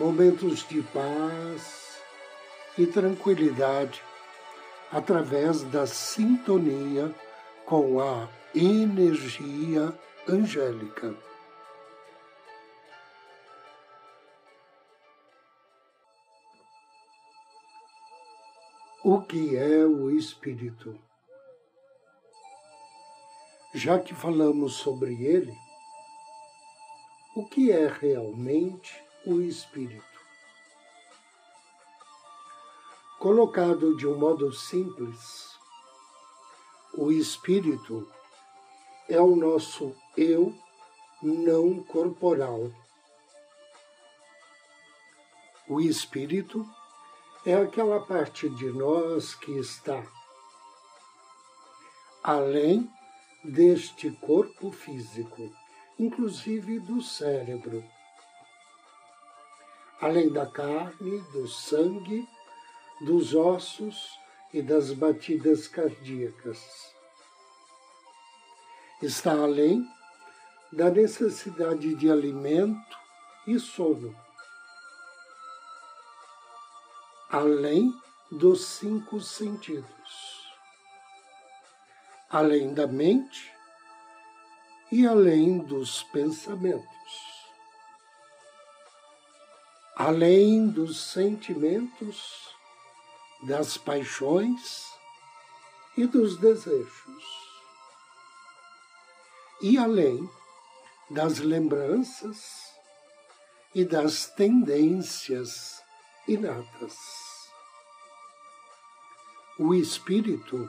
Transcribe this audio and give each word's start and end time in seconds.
momentos 0.00 0.66
de 0.66 0.80
paz 0.80 2.00
e 2.78 2.86
tranquilidade 2.86 4.02
através 4.90 5.62
da 5.64 5.86
sintonia 5.86 7.14
com 7.66 8.00
a 8.00 8.26
energia 8.54 9.92
angélica. 10.26 11.14
O 19.04 19.20
que 19.20 19.54
é 19.54 19.84
o 19.84 20.10
Espírito? 20.10 20.98
Já 23.74 23.98
que 23.98 24.14
falamos 24.14 24.76
sobre 24.76 25.12
ele, 25.26 25.54
o 27.36 27.46
que 27.46 27.70
é 27.70 27.86
realmente 27.86 29.09
o 29.26 29.40
Espírito. 29.40 30.04
Colocado 33.18 33.94
de 33.96 34.06
um 34.06 34.18
modo 34.18 34.50
simples, 34.52 35.50
o 36.94 37.12
Espírito 37.12 38.10
é 39.08 39.20
o 39.20 39.36
nosso 39.36 39.94
eu 40.16 40.54
não 41.22 41.82
corporal. 41.84 42.72
O 45.68 45.80
Espírito 45.80 46.66
é 47.44 47.54
aquela 47.54 48.00
parte 48.00 48.48
de 48.48 48.70
nós 48.72 49.34
que 49.34 49.52
está 49.58 50.02
além 52.22 52.90
deste 53.44 54.10
corpo 54.12 54.72
físico, 54.72 55.52
inclusive 55.98 56.78
do 56.80 57.02
cérebro 57.02 57.84
além 60.00 60.30
da 60.30 60.46
carne, 60.46 61.20
do 61.32 61.46
sangue, 61.46 62.26
dos 63.02 63.34
ossos 63.34 64.18
e 64.52 64.62
das 64.62 64.92
batidas 64.92 65.68
cardíacas. 65.68 66.94
Está 69.02 69.32
além 69.32 69.86
da 70.72 70.90
necessidade 70.90 71.94
de 71.96 72.10
alimento 72.10 72.98
e 73.46 73.58
sono, 73.58 74.16
além 77.30 77.92
dos 78.30 78.64
cinco 78.64 79.20
sentidos, 79.20 80.46
além 82.30 82.72
da 82.72 82.86
mente 82.86 83.52
e 84.92 85.06
além 85.06 85.58
dos 85.58 86.02
pensamentos 86.04 86.99
além 90.02 90.66
dos 90.66 90.98
sentimentos, 90.98 92.48
das 93.42 93.76
paixões 93.76 94.86
e 95.94 96.06
dos 96.06 96.38
desejos, 96.38 97.22
e 99.60 99.76
além 99.76 100.26
das 101.10 101.38
lembranças 101.40 102.72
e 103.74 103.84
das 103.84 104.24
tendências 104.24 105.82
inatas. 106.26 106.96
O 109.58 109.74
espírito 109.74 110.66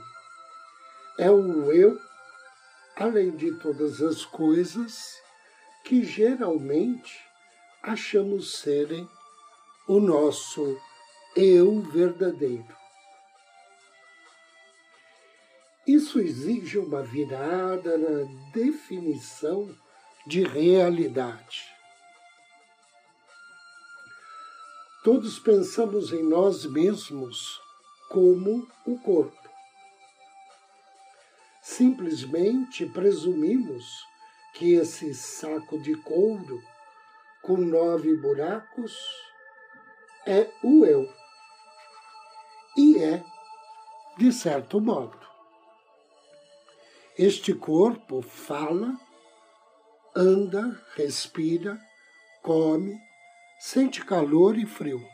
é 1.17 1.31
o 1.31 1.71
eu, 1.71 1.97
além 2.97 3.31
de 3.37 3.57
todas 3.59 4.01
as 4.01 4.25
coisas 4.25 5.15
que 5.85 6.03
geralmente 6.03 7.17
achamos 7.81 8.59
serem 8.59 9.09
o 9.91 9.99
nosso 9.99 10.79
eu 11.35 11.81
verdadeiro. 11.81 12.73
Isso 15.85 16.17
exige 16.21 16.77
uma 16.77 17.03
virada 17.03 17.97
na 17.97 18.51
definição 18.53 19.69
de 20.25 20.43
realidade. 20.43 21.65
Todos 25.03 25.37
pensamos 25.39 26.13
em 26.13 26.23
nós 26.23 26.65
mesmos 26.65 27.59
como 28.09 28.65
o 28.87 28.97
corpo. 28.97 29.49
Simplesmente 31.61 32.85
presumimos 32.85 33.85
que 34.53 34.71
esse 34.75 35.13
saco 35.13 35.77
de 35.81 35.95
couro 35.95 36.61
com 37.41 37.57
nove 37.57 38.15
buracos 38.15 38.95
é 40.25 40.49
o 40.63 40.85
eu. 40.85 41.11
E 42.77 43.03
é, 43.03 43.23
de 44.17 44.31
certo 44.31 44.79
modo. 44.79 45.19
Este 47.17 47.53
corpo 47.53 48.21
fala, 48.21 48.97
anda, 50.15 50.81
respira, 50.95 51.79
come, 52.41 52.97
sente 53.59 54.03
calor 54.03 54.57
e 54.57 54.65
frio. 54.65 55.05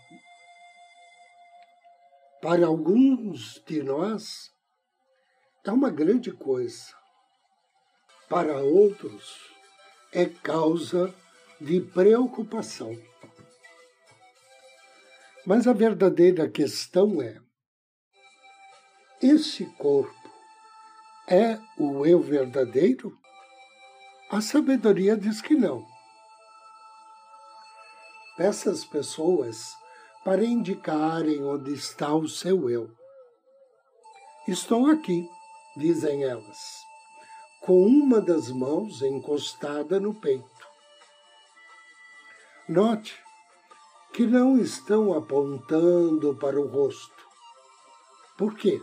Para 2.41 2.67
alguns 2.67 3.62
de 3.66 3.81
nós, 3.81 4.51
é 5.66 5.72
uma 5.72 5.90
grande 5.90 6.31
coisa. 6.31 6.96
Para 8.29 8.57
outros, 8.62 9.51
é 10.13 10.25
causa 10.25 11.13
de 11.59 11.81
preocupação. 11.81 12.96
Mas 15.47 15.66
a 15.66 15.72
verdadeira 15.72 16.50
questão 16.50 17.22
é: 17.22 17.40
esse 19.24 19.66
corpo 19.78 20.13
é 21.25 21.58
o 21.80 22.06
eu 22.06 22.19
verdadeiro? 22.19 23.18
A 24.30 24.41
sabedoria 24.41 25.16
diz 25.16 25.41
que 25.41 25.56
não. 25.56 25.88
Peça 28.35 28.69
às 28.72 28.84
pessoas 28.84 29.74
para 30.25 30.44
indicarem 30.44 31.41
onde 31.41 31.74
está 31.74 32.14
o 32.14 32.28
seu 32.28 32.69
eu. 32.69 32.94
Estou 34.50 34.88
aqui, 34.88 35.25
dizem 35.78 36.25
elas, 36.25 36.59
com 37.61 37.85
uma 37.85 38.20
das 38.20 38.49
mãos 38.49 39.02
encostada 39.02 39.97
no 39.97 40.14
peito. 40.14 40.67
Note 42.67 43.27
que 44.17 44.25
não 44.25 44.58
estão 44.58 45.16
apontando 45.16 46.35
para 46.37 46.59
o 46.59 46.66
rosto. 46.66 47.23
Por 48.35 48.55
quê? 48.55 48.81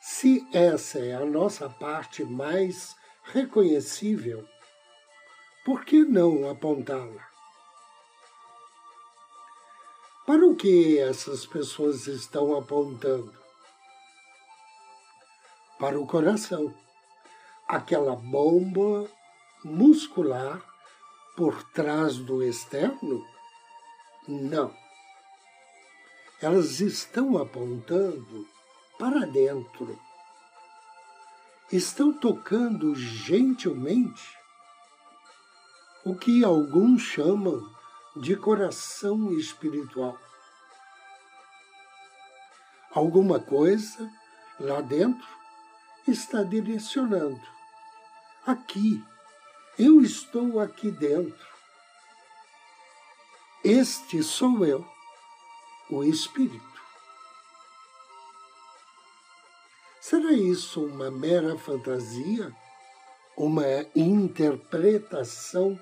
Se 0.00 0.46
essa 0.52 1.00
é 1.00 1.16
a 1.16 1.26
nossa 1.26 1.68
parte 1.68 2.22
mais 2.22 2.94
reconhecível, 3.24 4.46
por 5.64 5.84
que 5.84 6.04
não 6.04 6.48
apontá-la? 6.48 7.28
Para 10.24 10.46
o 10.46 10.54
que 10.54 11.00
essas 11.00 11.44
pessoas 11.44 12.06
estão 12.06 12.56
apontando? 12.56 13.36
Para 15.76 15.98
o 15.98 16.06
coração, 16.06 16.72
aquela 17.66 18.14
bomba 18.14 19.10
muscular 19.64 20.73
por 21.36 21.62
trás 21.70 22.16
do 22.16 22.42
externo? 22.42 23.24
Não. 24.28 24.74
Elas 26.40 26.80
estão 26.80 27.38
apontando 27.38 28.46
para 28.98 29.26
dentro. 29.26 29.98
Estão 31.72 32.12
tocando 32.12 32.94
gentilmente 32.94 34.38
o 36.04 36.14
que 36.14 36.44
alguns 36.44 37.02
chamam 37.02 37.60
de 38.16 38.36
coração 38.36 39.32
espiritual. 39.32 40.18
Alguma 42.92 43.40
coisa 43.40 44.08
lá 44.60 44.80
dentro 44.80 45.26
está 46.06 46.42
direcionando. 46.42 47.42
Aqui 48.46 49.02
eu 49.78 50.00
estou 50.00 50.60
aqui 50.60 50.90
dentro. 50.90 51.46
Este 53.64 54.22
sou 54.22 54.64
eu, 54.64 54.86
o 55.90 56.04
Espírito. 56.04 56.62
Será 60.00 60.32
isso 60.32 60.84
uma 60.84 61.10
mera 61.10 61.56
fantasia? 61.56 62.54
Uma 63.36 63.64
interpretação 63.96 65.80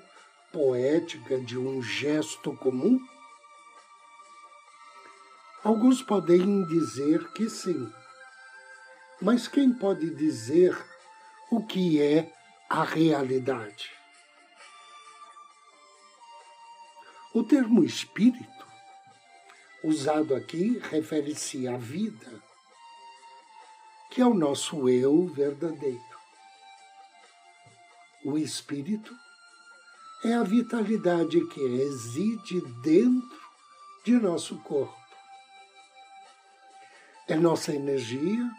poética 0.51 1.39
de 1.39 1.57
um 1.57 1.81
gesto 1.83 2.55
comum? 2.57 2.99
Alguns 5.63 6.01
podem 6.01 6.65
dizer 6.67 7.31
que 7.33 7.49
sim, 7.49 7.91
mas 9.21 9.47
quem 9.47 9.73
pode 9.73 10.13
dizer 10.15 10.75
o 11.51 11.65
que 11.65 12.01
é 12.01 12.33
a 12.73 12.83
realidade? 12.83 13.91
O 17.31 17.43
termo 17.43 17.83
espírito, 17.83 18.65
usado 19.83 20.33
aqui, 20.33 20.79
refere-se 20.79 21.67
à 21.67 21.77
vida, 21.77 22.43
que 24.09 24.21
é 24.21 24.25
o 24.25 24.33
nosso 24.33 24.89
eu 24.89 25.27
verdadeiro. 25.27 26.17
O 28.25 28.39
espírito 28.39 29.15
é 30.25 30.33
a 30.33 30.41
vitalidade 30.41 31.45
que 31.49 31.67
reside 31.77 32.59
dentro 32.81 33.39
de 34.03 34.13
nosso 34.13 34.57
corpo. 34.61 34.97
É 37.27 37.35
nossa 37.35 37.71
energia 37.71 38.49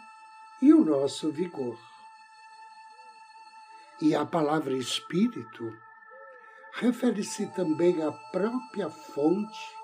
e 0.61 0.73
o 0.73 0.85
nosso 0.85 1.33
vigor. 1.33 1.77
E 4.01 4.13
a 4.13 4.25
palavra 4.25 4.73
espírito 4.73 5.73
refere-se 6.73 7.47
também 7.53 8.03
à 8.03 8.11
própria 8.11 8.89
fonte 8.89 9.75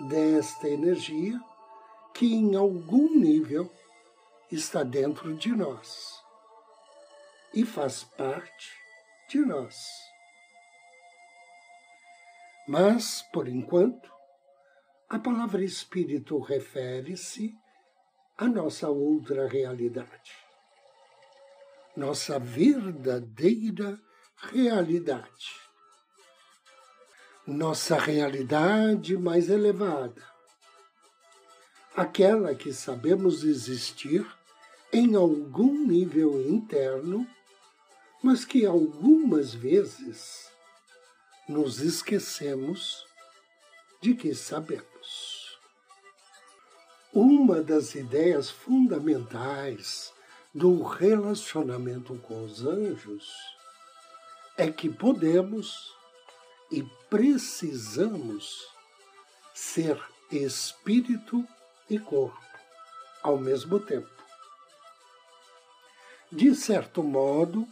desta 0.00 0.68
energia 0.68 1.40
que, 2.14 2.32
em 2.32 2.54
algum 2.54 3.18
nível, 3.18 3.70
está 4.50 4.82
dentro 4.82 5.34
de 5.34 5.48
nós 5.50 6.22
e 7.54 7.64
faz 7.64 8.04
parte 8.04 8.72
de 9.28 9.38
nós. 9.38 9.76
Mas, 12.68 13.22
por 13.32 13.48
enquanto, 13.48 14.10
a 15.08 15.18
palavra 15.18 15.64
espírito 15.64 16.38
refere-se 16.38 17.54
à 18.38 18.46
nossa 18.46 18.88
outra 18.88 19.48
realidade, 19.48 20.32
nossa 21.96 22.38
verdadeira 22.38 24.00
realidade, 24.36 25.60
nossa 27.46 27.96
realidade 27.96 29.16
mais 29.16 29.48
elevada, 29.48 30.22
aquela 31.94 32.54
que 32.54 32.72
sabemos 32.72 33.44
existir 33.44 34.26
em 34.92 35.14
algum 35.14 35.86
nível 35.86 36.40
interno, 36.48 37.26
mas 38.22 38.44
que 38.44 38.64
algumas 38.64 39.52
vezes 39.52 40.50
nos 41.48 41.80
esquecemos 41.80 43.06
de 44.00 44.14
que 44.14 44.34
sabemos. 44.34 45.58
Uma 47.12 47.62
das 47.62 47.94
ideias 47.94 48.50
fundamentais 48.50 50.11
do 50.54 50.82
relacionamento 50.82 52.14
com 52.16 52.44
os 52.44 52.64
anjos 52.64 53.28
é 54.56 54.70
que 54.70 54.88
podemos 54.88 55.94
e 56.70 56.82
precisamos 57.08 58.66
ser 59.54 60.00
espírito 60.30 61.46
e 61.88 61.98
corpo 61.98 62.40
ao 63.22 63.38
mesmo 63.38 63.78
tempo. 63.80 64.10
De 66.30 66.54
certo 66.54 67.02
modo, 67.02 67.66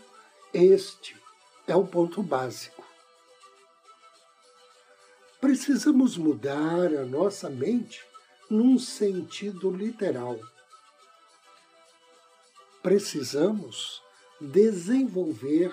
este 0.52 1.16
é 1.66 1.74
o 1.74 1.86
ponto 1.86 2.22
básico 2.22 2.80
precisamos 5.40 6.18
mudar 6.18 6.94
a 6.94 7.04
nossa 7.04 7.48
mente 7.48 8.04
num 8.50 8.78
sentido 8.78 9.70
literal. 9.70 10.38
Precisamos 12.82 14.02
desenvolver 14.40 15.72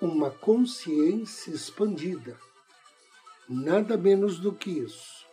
uma 0.00 0.30
consciência 0.30 1.50
expandida. 1.50 2.38
Nada 3.48 3.96
menos 3.96 4.38
do 4.38 4.52
que 4.52 4.70
isso. 4.70 5.26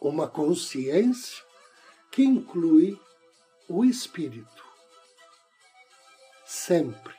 Uma 0.00 0.28
consciência 0.28 1.42
que 2.10 2.22
inclui 2.24 3.00
o 3.68 3.84
espírito. 3.84 4.64
Sempre. 6.44 7.14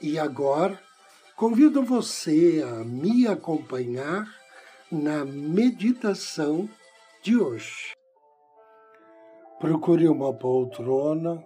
E 0.00 0.18
agora, 0.18 0.82
Convido 1.42 1.82
você 1.82 2.62
a 2.64 2.84
me 2.84 3.26
acompanhar 3.26 4.32
na 4.92 5.24
meditação 5.24 6.70
de 7.20 7.36
hoje. 7.36 7.94
Procure 9.62 10.08
uma 10.08 10.34
poltrona 10.34 11.40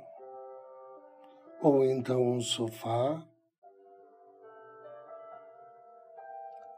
ou 1.61 1.85
então 1.85 2.19
um 2.19 2.41
sofá. 2.41 3.23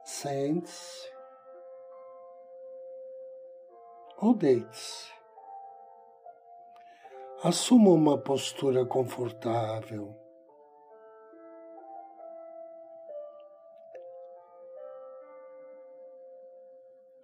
Sente-se 0.02 1.08
ou 4.20 4.34
deite-se. 4.34 5.12
Assuma 7.44 7.90
uma 7.90 8.18
postura 8.18 8.84
confortável 8.84 10.16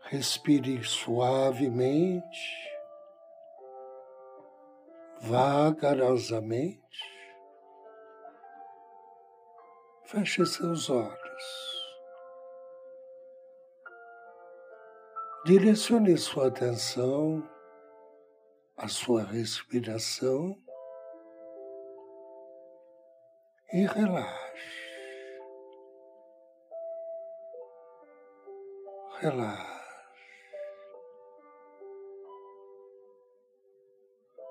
Respire 0.03 0.85
suavemente, 0.85 2.74
vagarosamente. 5.21 6.81
Feche 10.05 10.45
seus 10.47 10.91
olhos. 10.91 11.65
Direcione 15.47 16.17
sua 16.17 16.49
atenção 16.49 17.43
à 18.77 18.89
sua 18.89 19.23
respiração 19.25 20.57
e 23.73 23.87
relaxe. 23.87 24.55
Relaxe. 29.21 29.74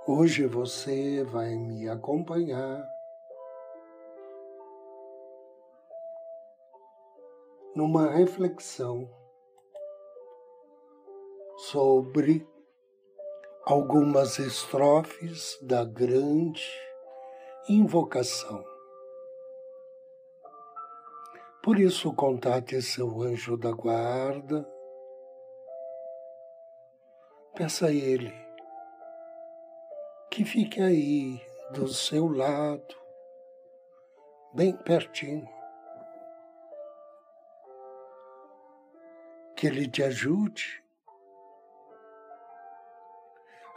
Hoje 0.06 0.46
você 0.46 1.24
vai 1.24 1.56
me 1.56 1.88
acompanhar 1.88 2.86
numa 7.74 8.12
reflexão 8.12 9.10
sobre 11.56 12.46
algumas 13.64 14.40
estrofes 14.40 15.58
da 15.62 15.86
grande 15.86 16.68
invocação. 17.70 18.62
Por 21.64 21.80
isso, 21.80 22.14
contate 22.14 22.82
seu 22.82 23.22
anjo 23.22 23.56
da 23.56 23.72
guarda, 23.72 24.68
peça 27.56 27.86
a 27.86 27.94
ele 27.94 28.43
que 30.34 30.44
fique 30.44 30.82
aí 30.82 31.40
do 31.76 31.88
seu 31.88 32.28
lado, 32.28 32.96
bem 34.52 34.76
pertinho. 34.76 35.48
Que 39.56 39.68
ele 39.68 39.88
te 39.88 40.02
ajude 40.02 40.84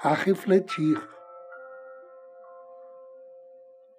a 0.03 0.15
refletir 0.15 0.97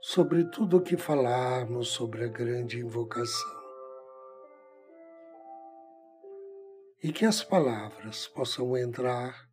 sobre 0.02 0.44
tudo 0.46 0.78
o 0.78 0.82
que 0.82 0.98
falarmos 0.98 1.90
sobre 1.90 2.24
a 2.24 2.28
grande 2.28 2.80
invocação. 2.80 3.56
E 7.04 7.14
que 7.14 7.24
as 7.24 7.44
palavras 7.44 8.26
possam 8.28 8.76
entrar 8.76 9.48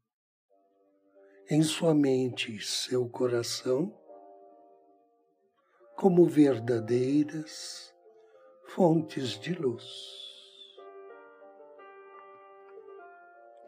em 1.50 1.62
sua 1.62 1.94
mente 1.94 2.56
e 2.56 2.60
seu 2.60 3.06
coração 3.08 3.92
como 5.94 6.26
verdadeiras 6.26 7.94
fontes 8.68 9.38
de 9.38 9.52
luz. 9.54 9.84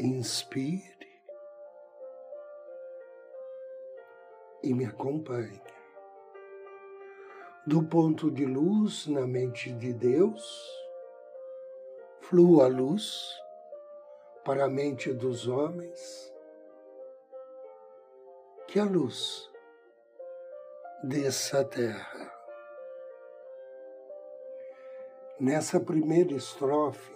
Inspire 0.00 0.97
e 4.62 4.75
me 4.75 4.85
acompanhe. 4.85 5.62
Do 7.66 7.83
ponto 7.83 8.30
de 8.30 8.45
luz 8.47 9.06
na 9.06 9.26
mente 9.26 9.73
de 9.73 9.92
Deus, 9.92 10.45
flua 12.21 12.64
a 12.64 12.68
luz 12.68 13.35
para 14.45 14.64
a 14.64 14.68
mente 14.68 15.12
dos 15.12 15.49
homens, 15.49 16.33
que 18.76 18.80
a 18.80 18.85
luz 18.85 19.50
desça 21.02 21.61
à 21.61 21.64
terra. 21.64 22.30
Nessa 25.40 25.80
primeira 25.80 26.35
estrofe, 26.35 27.11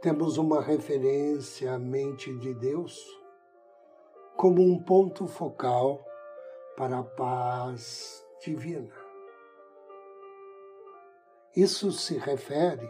temos 0.00 0.38
uma 0.38 0.62
referência 0.62 1.72
à 1.72 1.78
mente 1.80 2.32
de 2.38 2.54
Deus 2.54 3.04
como 4.36 4.62
um 4.62 4.80
ponto 4.80 5.26
focal 5.26 6.06
para 6.76 7.00
a 7.00 7.02
paz 7.02 8.24
divina. 8.40 8.94
Isso 11.56 11.90
se 11.90 12.16
refere 12.16 12.88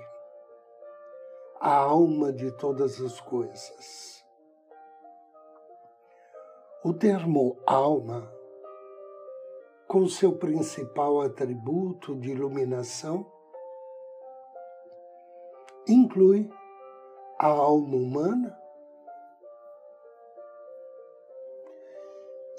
à 1.59 1.77
alma 1.77 2.31
de 2.31 2.53
todas 2.59 3.01
as 3.01 3.19
coisas. 3.23 4.23
O 6.87 6.93
termo 6.93 7.57
alma, 7.67 8.31
com 9.89 10.07
seu 10.07 10.37
principal 10.37 11.23
atributo 11.23 12.15
de 12.15 12.31
iluminação, 12.31 13.27
inclui 15.89 16.51
a 17.39 17.47
alma 17.47 17.97
humana 17.97 18.61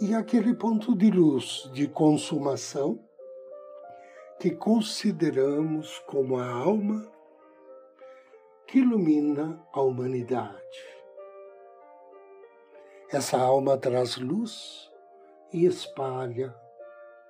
e 0.02 0.16
aquele 0.16 0.56
ponto 0.56 0.98
de 0.98 1.12
luz 1.12 1.70
de 1.72 1.88
consumação 1.88 3.00
que 4.40 4.50
consideramos 4.50 6.00
como 6.08 6.40
a 6.40 6.50
alma 6.52 7.08
que 8.66 8.80
ilumina 8.80 9.64
a 9.72 9.82
humanidade. 9.82 10.95
Essa 13.16 13.38
alma 13.38 13.78
traz 13.78 14.18
luz 14.18 14.92
e 15.54 15.66
espalha 15.66 16.54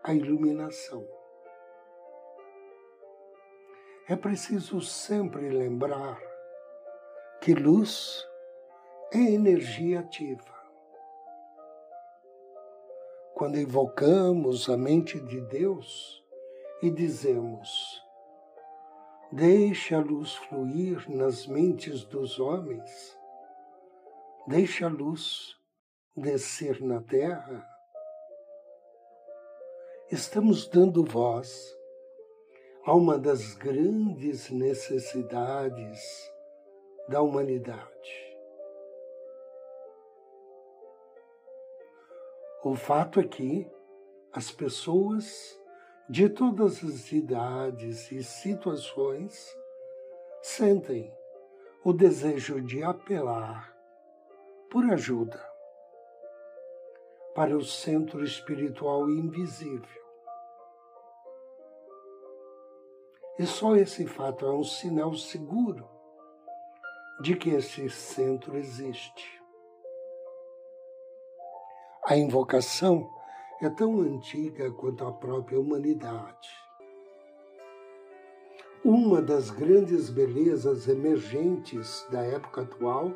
a 0.03 0.15
iluminação. 0.15 1.07
É 4.09 4.15
preciso 4.15 4.81
sempre 4.81 5.47
lembrar 5.47 6.19
que 7.39 7.53
luz 7.53 8.27
é 9.13 9.19
energia 9.19 9.99
ativa. 9.99 10.55
Quando 13.35 13.59
invocamos 13.59 14.67
a 14.67 14.75
mente 14.75 15.19
de 15.19 15.39
Deus 15.39 16.25
e 16.81 16.89
dizemos: 16.89 18.03
Deixe 19.31 19.93
a 19.93 19.99
luz 19.99 20.33
fluir 20.33 21.07
nas 21.07 21.45
mentes 21.45 22.03
dos 22.05 22.39
homens, 22.39 23.15
deixe 24.47 24.83
a 24.83 24.87
luz 24.87 25.63
descer 26.15 26.81
na 26.81 27.01
terra, 27.01 27.67
estamos 30.09 30.65
dando 30.67 31.03
voz 31.03 31.77
a 32.85 32.93
uma 32.93 33.17
das 33.17 33.53
grandes 33.55 34.49
necessidades 34.49 36.31
da 37.09 37.21
humanidade. 37.21 38.35
O 42.63 42.75
fato 42.75 43.19
é 43.19 43.23
que 43.23 43.69
as 44.31 44.51
pessoas 44.51 45.59
de 46.09 46.29
todas 46.29 46.83
as 46.83 47.11
idades 47.11 48.09
e 48.11 48.23
situações 48.23 49.55
sentem 50.41 51.13
o 51.83 51.91
desejo 51.91 52.61
de 52.61 52.81
apelar 52.83 53.75
por 54.69 54.85
ajuda 54.85 55.54
para 57.35 57.55
o 57.55 57.65
centro 57.65 58.23
espiritual 58.23 59.09
invisível. 59.09 60.05
E 63.37 63.45
só 63.45 63.75
esse 63.75 64.07
fato 64.07 64.45
é 64.45 64.51
um 64.53 64.63
sinal 64.63 65.13
seguro 65.13 65.85
de 67.19 67.35
que 67.35 67.49
esse 67.49 67.89
centro 67.89 68.57
existe. 68.57 69.43
A 72.05 72.15
invocação 72.15 73.09
é 73.61 73.69
tão 73.69 73.99
antiga 73.99 74.71
quanto 74.71 75.05
a 75.05 75.11
própria 75.11 75.59
humanidade. 75.59 76.49
Uma 78.81 79.21
das 79.21 79.49
grandes 79.49 80.09
belezas 80.09 80.87
emergentes 80.87 82.05
da 82.09 82.21
época 82.21 82.61
atual 82.61 83.11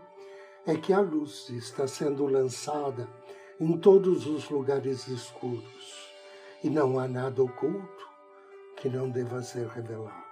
é 0.65 0.75
que 0.75 0.91
a 0.91 0.99
luz 0.99 1.49
está 1.49 1.87
sendo 1.87 2.25
lançada 2.25 3.07
em 3.59 3.77
todos 3.77 4.25
os 4.25 4.49
lugares 4.49 5.07
escuros 5.07 6.09
e 6.63 6.69
não 6.69 6.99
há 6.99 7.07
nada 7.07 7.43
oculto 7.43 8.09
que 8.77 8.89
não 8.89 9.09
deva 9.09 9.41
ser 9.41 9.67
revelado 9.67 10.29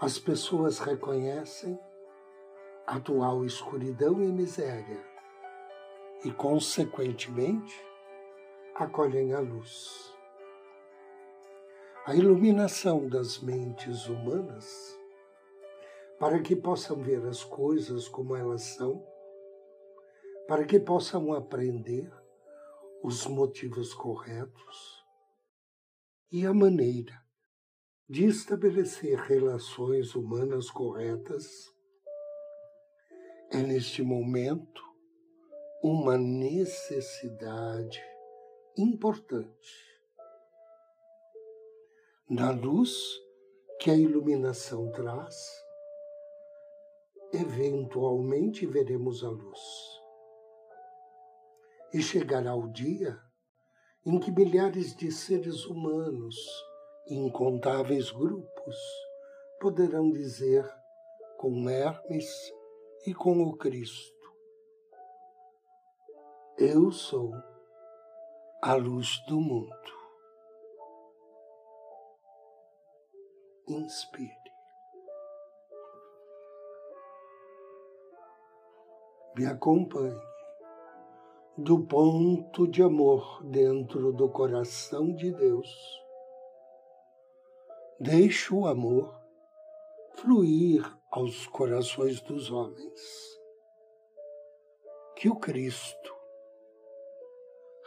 as 0.00 0.16
pessoas 0.16 0.78
reconhecem 0.78 1.76
a 2.86 2.96
atual 2.96 3.44
escuridão 3.44 4.22
e 4.22 4.28
miséria 4.28 5.04
e, 6.24 6.30
consequentemente, 6.30 7.84
acolhem 8.76 9.34
a 9.34 9.40
luz. 9.40 10.14
A 12.06 12.14
iluminação 12.14 13.08
das 13.08 13.40
mentes 13.40 14.06
humanas, 14.06 14.96
para 16.16 16.38
que 16.42 16.54
possam 16.54 17.02
ver 17.02 17.26
as 17.26 17.42
coisas 17.42 18.06
como 18.06 18.36
elas 18.36 18.62
são, 18.62 19.04
para 20.48 20.64
que 20.64 20.80
possam 20.80 21.34
aprender 21.34 22.10
os 23.04 23.26
motivos 23.26 23.92
corretos 23.92 25.04
e 26.32 26.46
a 26.46 26.54
maneira 26.54 27.22
de 28.08 28.24
estabelecer 28.24 29.18
relações 29.18 30.14
humanas 30.14 30.70
corretas 30.70 31.46
é, 33.50 33.58
neste 33.58 34.02
momento, 34.02 34.82
uma 35.82 36.16
necessidade 36.16 38.02
importante. 38.76 39.86
Na 42.28 42.50
luz 42.50 42.96
que 43.80 43.90
a 43.90 43.94
iluminação 43.94 44.90
traz, 44.92 45.36
eventualmente 47.34 48.64
veremos 48.66 49.22
a 49.22 49.28
luz. 49.28 49.97
E 51.92 52.02
chegará 52.02 52.54
o 52.54 52.68
dia 52.68 53.18
em 54.04 54.20
que 54.20 54.30
milhares 54.30 54.94
de 54.94 55.10
seres 55.10 55.64
humanos 55.64 56.36
incontáveis 57.08 58.10
grupos 58.10 58.76
poderão 59.58 60.10
dizer 60.10 60.64
com 61.38 61.68
Hermes 61.68 62.28
e 63.06 63.14
com 63.14 63.42
o 63.42 63.56
Cristo: 63.56 64.34
Eu 66.58 66.92
sou 66.92 67.32
a 68.62 68.74
luz 68.74 69.22
do 69.26 69.40
mundo. 69.40 69.98
Inspire. 73.66 74.34
Me 79.36 79.46
acompanhe 79.46 80.37
do 81.58 81.84
ponto 81.84 82.66
de 82.66 82.82
amor 82.82 83.42
dentro 83.44 84.12
do 84.12 84.30
coração 84.30 85.14
de 85.14 85.30
Deus 85.32 85.98
Deixe 88.00 88.54
o 88.54 88.64
amor 88.64 89.12
fluir 90.14 90.88
aos 91.10 91.48
corações 91.48 92.20
dos 92.20 92.48
homens. 92.48 93.40
Que 95.16 95.28
o 95.28 95.34
Cristo 95.34 96.14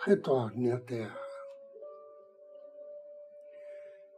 retorne 0.04 0.70
à 0.70 0.82
Terra. 0.82 1.18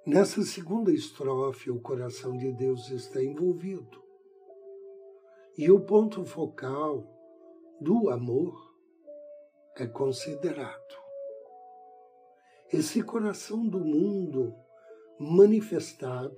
Nessa 0.04 0.42
segunda 0.42 0.92
estrofe, 0.92 1.70
o 1.70 1.80
coração 1.80 2.36
de 2.36 2.52
Deus 2.54 2.90
está 2.90 3.24
envolvido. 3.24 4.04
E 5.56 5.70
o 5.70 5.80
ponto 5.80 6.26
focal 6.26 7.04
do 7.80 8.10
amor 8.10 8.73
é 9.78 9.88
considerado. 9.88 11.04
Esse 12.72 13.04
coração 13.04 13.68
do 13.68 13.80
mundo 13.80 14.56
manifestado 15.20 16.38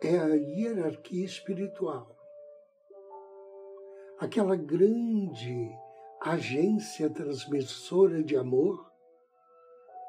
é 0.00 0.18
a 0.18 0.34
hierarquia 0.34 1.24
espiritual. 1.24 2.16
Aquela 4.18 4.56
grande 4.56 5.70
agência 6.20 7.10
transmissora 7.10 8.22
de 8.22 8.36
amor 8.36 8.90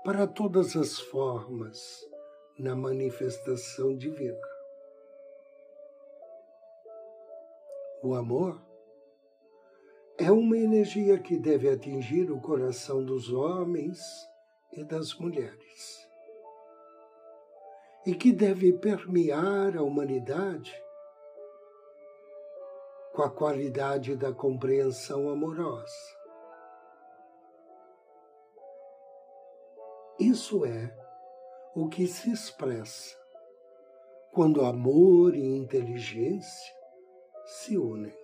para 0.03 0.27
todas 0.27 0.75
as 0.75 0.99
formas 0.99 2.07
na 2.59 2.75
manifestação 2.75 3.95
divina. 3.95 4.37
O 8.03 8.13
amor 8.13 8.61
é 10.17 10.32
uma 10.32 10.58
energia 10.58 11.17
que 11.17 11.38
deve 11.38 11.70
atingir 11.70 12.32
o 12.32 12.39
coração 12.39 13.03
dos 13.03 13.32
homens 13.32 14.00
e 14.72 14.84
das 14.84 15.13
mulheres 15.15 16.08
e 18.05 18.13
que 18.13 18.32
deve 18.32 18.74
permear 18.74 19.77
a 19.77 19.82
humanidade 19.82 20.74
com 23.13 23.24
a 23.24 23.29
qualidade 23.29 24.15
da 24.15 24.34
compreensão 24.34 25.29
amorosa. 25.29 25.93
Isso 30.20 30.65
é 30.65 30.96
o 31.75 31.88
que 31.88 32.08
se 32.08 32.32
expressa 32.32 33.15
quando 34.32 34.65
amor 34.65 35.36
e 35.36 35.43
inteligência 35.43 36.74
se 37.46 37.77
unem. 37.77 38.23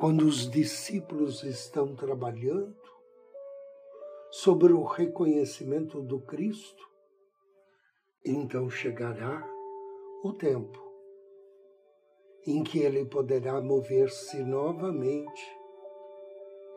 Quando 0.00 0.22
os 0.22 0.50
discípulos 0.50 1.42
estão 1.44 1.94
trabalhando 1.94 2.74
sobre 4.30 4.72
o 4.72 4.82
reconhecimento 4.82 6.00
do 6.00 6.18
Cristo, 6.22 6.82
então 8.24 8.70
chegará 8.70 9.46
o 10.24 10.32
tempo 10.32 10.82
em 12.46 12.64
que 12.64 12.78
ele 12.78 13.04
poderá 13.04 13.60
mover-se 13.60 14.42
novamente 14.42 15.54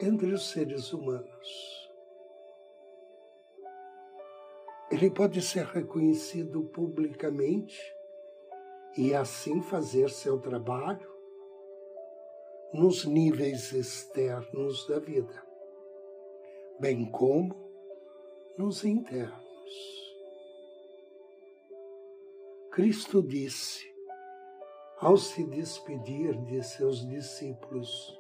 entre 0.02 0.34
os 0.34 0.52
seres 0.52 0.92
humanos. 0.92 1.90
Ele 4.92 5.10
pode 5.10 5.42
ser 5.42 5.64
reconhecido 5.68 6.66
publicamente 6.66 7.80
e 8.98 9.16
assim 9.16 9.62
fazer 9.62 10.10
seu 10.10 10.42
trabalho 10.42 11.13
nos 12.74 13.06
níveis 13.06 13.72
externos 13.72 14.88
da 14.88 15.00
vida 15.00 15.54
bem 16.80 17.06
como 17.06 17.56
nos 18.58 18.84
internos. 18.84 19.42
Cristo 22.72 23.22
disse, 23.22 23.86
ao 25.00 25.16
se 25.16 25.46
despedir 25.46 26.36
de 26.44 26.62
seus 26.64 27.08
discípulos, 27.08 28.20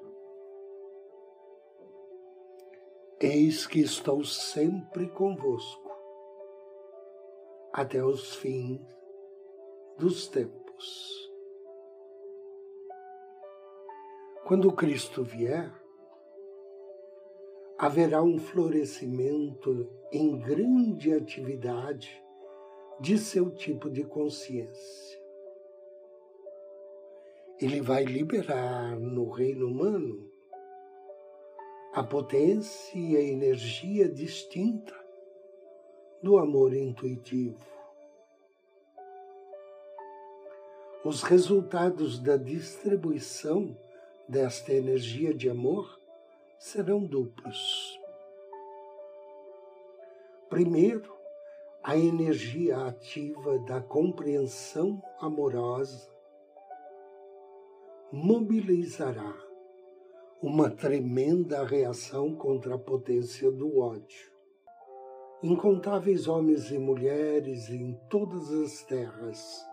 Eis 3.19 3.65
que 3.65 3.79
estou 3.79 4.23
sempre 4.25 5.09
convosco, 5.09 5.91
até 7.71 8.03
os 8.03 8.35
fins 8.35 8.81
dos 9.97 10.27
tempos. 10.27 11.22
Quando 14.53 14.71
Cristo 14.71 15.23
vier, 15.23 15.73
haverá 17.75 18.21
um 18.21 18.37
florescimento 18.37 19.89
em 20.11 20.37
grande 20.37 21.11
atividade 21.11 22.23
de 22.99 23.17
seu 23.17 23.49
tipo 23.49 23.89
de 23.89 24.03
consciência. 24.03 25.19
Ele 27.59 27.81
vai 27.81 28.03
liberar 28.03 28.95
no 28.99 29.27
reino 29.31 29.65
humano 29.65 30.31
a 31.91 32.03
potência 32.03 32.95
e 32.95 33.17
a 33.17 33.21
energia 33.23 34.07
distinta 34.07 34.93
do 36.21 36.37
amor 36.37 36.75
intuitivo. 36.75 37.57
Os 41.03 41.23
resultados 41.23 42.19
da 42.19 42.37
distribuição 42.37 43.75
desta 44.27 44.73
energia 44.73 45.33
de 45.33 45.49
amor 45.49 45.99
serão 46.57 47.03
duplos. 47.03 47.99
Primeiro, 50.49 51.13
a 51.83 51.97
energia 51.97 52.85
ativa 52.85 53.59
da 53.59 53.81
compreensão 53.81 55.01
amorosa 55.19 56.09
mobilizará 58.11 59.35
uma 60.41 60.69
tremenda 60.69 61.65
reação 61.65 62.35
contra 62.35 62.75
a 62.75 62.79
potência 62.79 63.51
do 63.51 63.79
ódio. 63.79 64.31
Incontáveis 65.41 66.27
homens 66.27 66.71
e 66.71 66.77
mulheres 66.77 67.69
em 67.69 67.99
todas 68.09 68.49
as 68.51 68.83
terras 68.83 69.65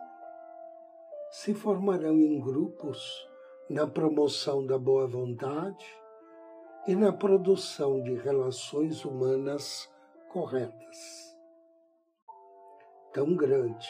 se 1.31 1.55
formarão 1.55 2.19
em 2.19 2.41
grupos 2.41 3.30
na 3.71 3.87
promoção 3.87 4.67
da 4.67 4.77
boa 4.77 5.07
vontade 5.07 5.87
e 6.89 6.97
na 6.97 7.13
produção 7.13 8.03
de 8.03 8.17
relações 8.17 9.05
humanas 9.05 9.89
corretas. 10.29 11.37
Tão 13.13 13.37
grande 13.37 13.89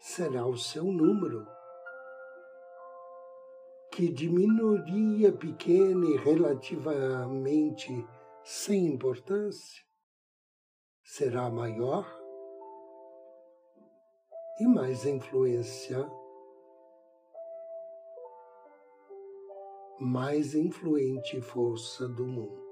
será 0.00 0.44
o 0.44 0.56
seu 0.56 0.82
número 0.82 1.46
que 3.92 4.12
de 4.12 4.28
minoria 4.28 5.32
pequena 5.32 6.04
e 6.04 6.16
relativamente 6.16 8.04
sem 8.42 8.88
importância 8.88 9.84
será 11.04 11.48
maior 11.48 12.04
e 14.58 14.66
mais 14.66 15.06
influência 15.06 16.04
mais 19.98 20.54
influente 20.54 21.40
força 21.40 22.06
do 22.06 22.26
mundo. 22.26 22.66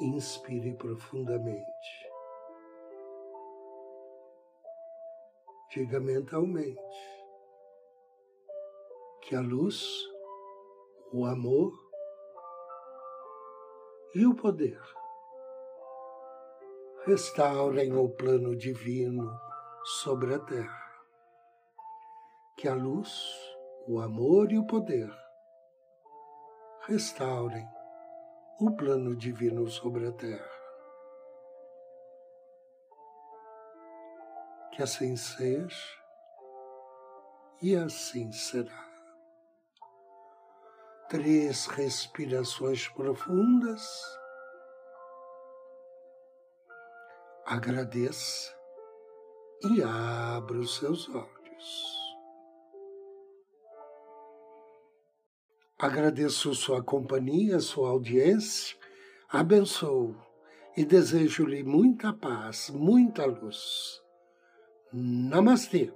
Inspire 0.00 0.74
profundamente. 0.74 2.06
Diga 5.70 5.98
mentalmente 5.98 6.80
que 9.22 9.34
a 9.34 9.40
luz, 9.40 9.84
o 11.12 11.24
amor 11.24 11.72
e 14.14 14.26
o 14.26 14.34
poder 14.34 14.80
restaurem 17.06 17.96
o 17.96 18.08
plano 18.08 18.54
divino 18.54 19.30
sobre 19.84 20.34
a 20.34 20.38
terra. 20.38 20.85
Que 22.56 22.68
a 22.68 22.74
luz, 22.74 23.38
o 23.86 24.00
amor 24.00 24.50
e 24.50 24.58
o 24.58 24.66
poder 24.66 25.10
restaurem 26.86 27.68
o 28.58 28.74
plano 28.74 29.14
divino 29.14 29.68
sobre 29.68 30.06
a 30.06 30.12
terra. 30.12 30.50
Que 34.72 34.82
assim 34.82 35.14
seja 35.16 35.76
e 37.60 37.76
assim 37.76 38.32
será. 38.32 38.86
Três 41.10 41.66
respirações 41.66 42.88
profundas. 42.88 43.86
Agradeça 47.44 48.56
e 49.62 49.82
abra 49.82 50.58
os 50.58 50.76
seus 50.76 51.06
olhos. 51.10 51.95
Agradeço 55.78 56.54
sua 56.54 56.82
companhia, 56.82 57.60
sua 57.60 57.90
audiência, 57.90 58.74
abençoo 59.28 60.16
e 60.74 60.86
desejo-lhe 60.86 61.62
muita 61.62 62.14
paz, 62.14 62.70
muita 62.70 63.26
luz. 63.26 64.00
Namastê. 64.90 65.92